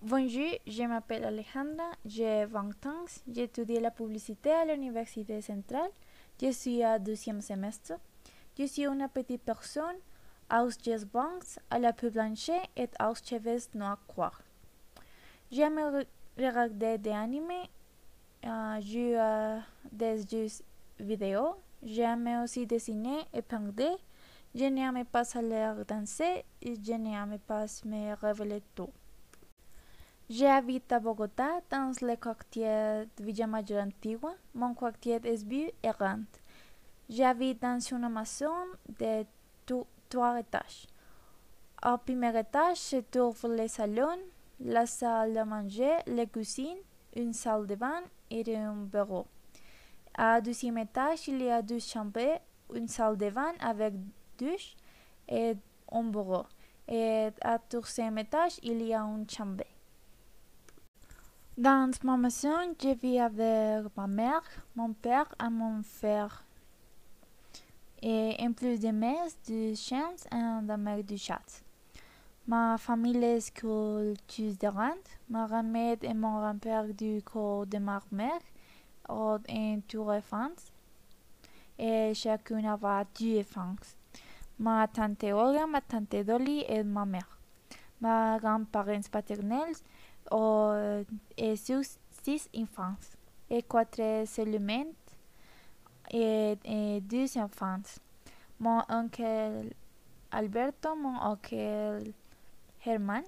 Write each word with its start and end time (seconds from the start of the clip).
Bonjour, 0.00 0.52
je 0.64 0.84
m'appelle 0.84 1.24
Alejandra, 1.24 1.90
j'ai 2.06 2.44
20 2.44 2.86
ans, 2.86 3.04
j'étudie 3.26 3.80
la 3.80 3.90
publicité 3.90 4.52
à 4.52 4.64
l'Université 4.64 5.40
centrale, 5.40 5.90
je 6.40 6.52
suis 6.52 6.84
à 6.84 7.00
deuxième 7.00 7.40
semestre. 7.40 7.94
Je 8.56 8.66
suis 8.66 8.86
une 8.86 9.08
petite 9.12 9.42
personne, 9.42 9.96
yeux 10.86 11.04
blancs, 11.12 11.58
à 11.68 11.80
la 11.80 11.92
peau 11.92 12.10
blanche 12.10 12.48
et 12.76 12.88
aux 13.00 13.14
cheveux 13.16 13.58
noirs 13.74 13.98
courts. 14.06 14.40
J'aime 15.50 15.80
regarder 16.36 16.98
des 16.98 17.10
animés, 17.10 17.68
euh, 18.46 18.80
jouer 18.80 19.16
à 19.18 19.62
des 19.90 20.18
jeux 20.18 20.62
vidéo, 21.00 21.56
j'aime 21.82 22.44
aussi 22.44 22.68
dessiner 22.68 23.24
et 23.34 23.42
peindre, 23.42 23.98
je 24.54 24.64
n'aime 24.66 25.04
pas 25.06 25.24
aller 25.36 25.72
danser 25.88 26.44
et 26.62 26.76
je 26.76 26.92
n'aime 26.92 27.36
pas 27.48 27.66
me 27.84 28.14
révéler 28.14 28.62
tôt. 28.76 28.92
J'habite 30.30 30.92
à 30.92 31.00
Bogota, 31.00 31.62
dans 31.70 31.90
le 32.02 32.14
quartier 32.16 33.06
de 33.16 33.24
Villa 33.24 33.46
Mayor 33.46 33.82
Antigua. 33.82 34.34
Mon 34.54 34.74
quartier 34.74 35.14
est 35.14 35.42
vieux 35.42 35.70
et 35.82 35.88
grand. 35.98 36.20
J'habite 37.08 37.62
dans 37.62 37.78
une 37.80 38.10
maison 38.10 38.52
de 39.00 39.24
trois 40.10 40.38
étages. 40.38 40.86
Au 41.82 41.96
premier 41.96 42.38
étage 42.38 42.76
se 42.76 42.96
trouve 42.96 43.56
le 43.56 43.68
salon, 43.68 44.18
la 44.60 44.84
salle 44.84 45.32
de 45.32 45.42
manger, 45.44 45.96
la 46.06 46.26
cuisine, 46.26 46.76
une 47.16 47.32
salle 47.32 47.66
de 47.66 47.76
bain 47.76 48.02
et 48.30 48.54
un 48.54 48.74
bureau. 48.74 49.26
Au 50.18 50.40
deuxième 50.42 50.76
étage, 50.76 51.26
il 51.28 51.40
y 51.40 51.50
a 51.50 51.62
deux 51.62 51.78
chambres, 51.78 52.38
une 52.74 52.88
salle 52.88 53.16
de 53.16 53.30
bain 53.30 53.54
avec 53.60 53.94
douche 54.36 54.76
et 55.26 55.56
un 55.90 56.02
bureau. 56.02 56.44
Et 56.86 57.28
au 57.46 57.56
troisième 57.66 58.18
étage, 58.18 58.58
il 58.62 58.82
y 58.82 58.92
a 58.92 59.00
une 59.00 59.26
chambre. 59.26 59.64
Dans 61.58 61.90
ma 62.04 62.16
maison, 62.16 62.72
je 62.80 62.94
vis 62.94 63.18
avec 63.18 63.96
ma 63.96 64.06
mère, 64.06 64.44
mon 64.76 64.92
père 64.92 65.26
et 65.44 65.50
mon 65.50 65.82
frère. 65.82 66.44
Et 68.00 68.36
en 68.38 68.52
plus 68.52 68.78
de 68.78 68.92
mes 68.92 69.16
deux 69.48 69.74
chiens 69.74 70.14
et 70.30 70.36
de 70.64 70.76
mes 70.76 71.02
deux 71.02 71.16
chats. 71.16 71.64
Ma 72.46 72.78
famille 72.78 73.24
est 73.24 73.52
culturelle. 73.52 75.02
Ma 75.28 75.48
grand-mère 75.48 75.96
et 76.02 76.14
mon 76.14 76.38
grand-père 76.38 76.94
du 76.94 77.22
corps 77.24 77.66
de 77.66 77.78
ma 77.78 78.00
mère 78.12 78.38
ont 79.08 79.40
un 79.48 79.80
tour. 79.80 80.14
Et 81.76 82.14
chacune 82.14 82.66
a 82.66 83.04
deux 83.18 83.40
enfants. 83.40 83.74
Ma 84.60 84.86
tante 84.86 85.24
Olga, 85.24 85.66
ma 85.66 85.80
tante 85.80 86.24
Dolly 86.24 86.64
et 86.68 86.84
ma 86.84 87.04
mère. 87.04 87.36
Ma 88.00 88.38
grand-parents 88.38 89.10
paternels 89.10 89.74
ont 90.30 91.04
sus 91.56 91.98
six 92.22 92.48
enfants 92.56 92.94
et 93.50 93.62
quatre 93.62 94.24
seulement 94.26 94.86
et, 96.10 96.58
et 96.64 97.00
deux 97.00 97.36
enfants. 97.38 97.82
Mon 98.60 98.82
oncle 98.88 99.70
Alberto, 100.30 100.94
mon 100.96 101.16
oncle 101.22 102.12
Herman, 102.84 103.22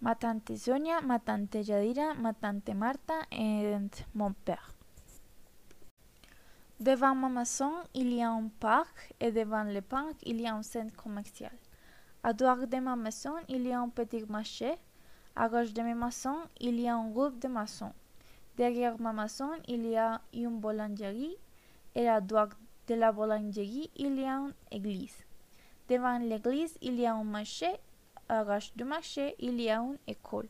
ma 0.00 0.14
tante 0.14 0.56
Sonia, 0.56 1.00
ma 1.00 1.18
tante 1.18 1.56
Yadira, 1.56 2.14
ma 2.14 2.32
tante 2.32 2.74
Marta 2.74 3.14
et 3.32 3.76
mon 4.14 4.32
père. 4.32 4.72
Devant 6.80 7.14
ma 7.14 7.28
maison, 7.28 7.72
il 7.92 8.12
y 8.12 8.22
a 8.22 8.30
un 8.30 8.48
parc 8.60 9.12
et 9.18 9.32
devant 9.32 9.64
le 9.64 9.82
parc, 9.82 10.14
il 10.22 10.40
y 10.40 10.46
a 10.46 10.54
un 10.54 10.62
centre 10.62 10.94
commercial. 10.94 11.50
À 12.22 12.32
droite 12.32 12.68
de 12.68 12.76
ma 12.76 12.94
maison, 12.94 13.34
il 13.48 13.66
y 13.66 13.72
a 13.72 13.80
un 13.80 13.88
petit 13.88 14.24
marché 14.28 14.74
à 15.38 15.48
gauche 15.48 15.72
de 15.72 15.82
ma 15.82 15.94
maison, 15.94 16.36
il 16.58 16.80
y 16.80 16.88
a 16.88 16.96
un 16.96 17.10
groupe 17.10 17.38
de 17.38 17.46
maçons. 17.46 17.92
Derrière 18.56 19.00
ma 19.00 19.12
maison, 19.12 19.50
il 19.68 19.86
y 19.86 19.96
a 19.96 20.20
une 20.34 20.58
boulangerie 20.58 21.36
et 21.94 22.08
à 22.08 22.20
droite 22.20 22.56
de 22.88 22.96
la 22.96 23.12
boulangerie, 23.12 23.88
il 23.94 24.18
y 24.18 24.24
a 24.24 24.38
une 24.38 24.52
église. 24.72 25.16
Devant 25.88 26.18
l'église, 26.18 26.76
il 26.82 26.98
y 26.98 27.06
a 27.06 27.14
un 27.14 27.22
marché. 27.22 27.68
À 28.28 28.44
gauche 28.44 28.72
du 28.74 28.82
marché, 28.82 29.36
il 29.38 29.60
y 29.60 29.70
a 29.70 29.78
une 29.78 29.96
école. 30.08 30.48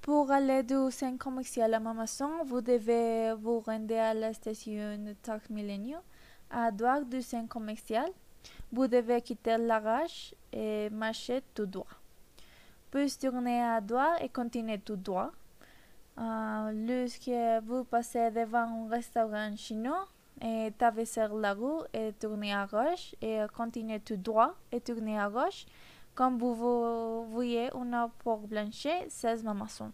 Pour 0.00 0.30
aller 0.30 0.62
du 0.62 0.88
centre 0.92 1.18
commercial 1.18 1.74
à 1.74 1.80
ma 1.80 1.92
maison, 1.92 2.44
vous 2.44 2.60
devez 2.60 3.34
vous 3.34 3.58
rendre 3.58 3.96
à 3.96 4.14
la 4.14 4.32
station 4.32 5.16
Tax 5.20 5.50
Millennium. 5.50 6.00
À 6.48 6.70
droite 6.70 7.08
du 7.08 7.22
centre 7.22 7.48
commercial, 7.48 8.08
vous 8.70 8.86
devez 8.86 9.20
quitter 9.20 9.58
la 9.58 10.04
et 10.52 10.88
marcher 10.90 11.42
tout 11.54 11.66
droit 11.66 11.99
puis 12.90 13.10
tourner 13.18 13.62
à 13.62 13.80
droite 13.80 14.20
et 14.22 14.28
continuer 14.28 14.78
tout 14.78 14.96
droit. 14.96 15.30
Euh, 16.18 16.72
lorsque 16.72 17.64
vous 17.64 17.84
passez 17.84 18.30
devant 18.30 18.86
un 18.86 18.88
restaurant 18.88 19.56
chinois, 19.56 20.06
et 20.40 20.72
traverser 20.76 21.28
la 21.34 21.54
rue 21.54 21.82
et 21.92 22.12
tourner 22.14 22.54
à 22.54 22.66
gauche 22.66 23.14
et 23.20 23.40
continuer 23.54 24.00
tout 24.00 24.16
droit 24.16 24.54
et 24.72 24.80
tourner 24.80 25.18
à 25.18 25.28
gauche. 25.28 25.66
Comme 26.14 26.38
vous 26.38 27.24
voyez 27.30 27.70
une 27.74 28.08
porte 28.22 28.46
blanche, 28.46 28.86
c'est 29.08 29.42
ma 29.42 29.54
maison. 29.54 29.92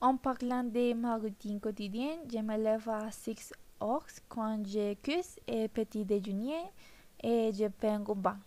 En 0.00 0.16
parlant 0.16 0.64
de 0.64 0.94
ma 0.94 1.16
routine 1.16 1.60
quotidienne, 1.60 2.20
je 2.30 2.38
me 2.38 2.56
lève 2.56 2.88
à 2.88 3.10
6 3.10 3.52
heures 3.82 4.06
quand 4.28 4.62
je 4.66 4.94
cuise 4.94 5.38
et 5.46 5.68
petit 5.68 6.04
déjeuner 6.04 6.62
et 7.22 7.50
je 7.52 7.66
prends 7.68 7.94
un 7.94 8.14
bain. 8.14 8.38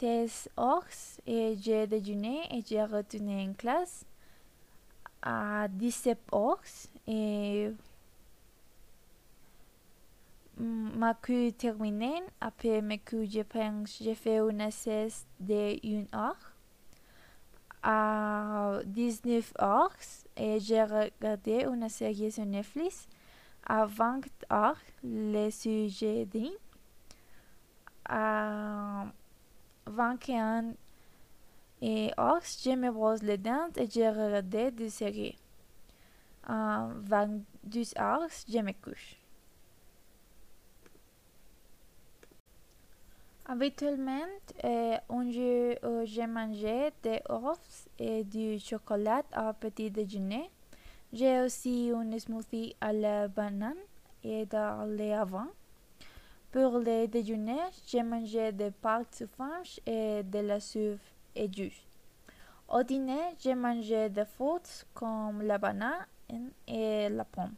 Des 0.00 0.28
heures 0.58 0.84
et 1.26 1.56
j'ai 1.60 1.86
déjeuné 1.86 2.40
et 2.50 2.62
j'ai 2.66 2.84
retourné 2.84 3.48
en 3.48 3.54
classe 3.54 4.04
à 5.22 5.68
17 5.68 6.18
heures 6.34 6.60
et 7.06 7.70
ma 10.58 11.14
queue 11.14 11.52
terminée. 11.52 12.22
Après 12.40 12.80
ma 12.80 12.98
queue, 12.98 13.24
je 13.24 13.42
pense, 13.42 13.98
j'ai 14.00 14.14
fait 14.14 14.38
une 14.38 14.70
sieste 14.70 15.26
de 15.40 15.78
une 15.86 16.06
heure 16.14 16.52
à 17.82 18.80
19 18.84 19.52
heures 19.60 19.96
et 20.36 20.58
j'ai 20.60 20.82
regardé 20.82 21.64
une 21.64 21.88
série 21.88 22.32
sur 22.32 22.44
Netflix 22.44 23.08
à 23.64 23.86
20 23.86 24.22
heures, 24.52 24.80
le 25.04 25.50
sujet 25.50 26.26
d'une. 26.26 26.52
À 28.08 29.06
21 29.86 30.74
et 31.82 32.10
heures, 32.18 32.40
je 32.42 32.70
me 32.70 32.90
brosse 32.90 33.22
les 33.22 33.38
dents 33.38 33.68
et 33.76 33.86
je 33.86 34.00
regarde 34.00 34.74
des 34.74 34.90
séries. 34.90 35.36
À 36.44 36.88
22 36.94 37.98
heures, 37.98 38.28
je 38.48 38.58
me 38.58 38.72
couche. 38.72 39.16
Habituellement, 43.48 44.26
euh, 44.64 44.96
un 45.08 45.30
jour 45.30 45.74
où 45.84 46.04
j'ai 46.04 46.26
mangé 46.26 46.90
des 47.02 47.20
œufs 47.30 47.86
et 47.98 48.24
du 48.24 48.58
chocolat 48.58 49.22
à 49.32 49.52
petit 49.52 49.90
déjeuner. 49.90 50.50
J'ai 51.12 51.40
aussi 51.40 51.92
un 51.94 52.18
smoothie 52.18 52.74
à 52.80 52.92
la 52.92 53.28
banane 53.28 53.76
et 54.24 54.46
dans 54.46 54.84
les 54.90 55.12
avant. 55.12 55.46
Pour 56.52 56.78
le 56.78 57.06
déjeuner, 57.06 57.60
j'ai 57.86 58.02
mangé 58.02 58.52
des 58.52 58.70
pâtes 58.70 59.24
franches 59.34 59.80
et 59.84 60.22
de 60.22 60.38
la 60.38 60.60
soupe 60.60 61.00
et 61.34 61.48
du 61.48 61.64
jus. 61.64 61.82
Au 62.68 62.82
dîner, 62.82 63.34
j'ai 63.38 63.54
mangé 63.54 64.08
des 64.08 64.24
fruits 64.24 64.84
comme 64.94 65.42
la 65.42 65.58
banane 65.58 66.06
et 66.66 67.08
la 67.08 67.24
pomme. 67.24 67.54